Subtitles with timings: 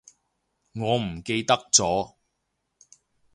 [0.73, 2.15] 我唔記得咗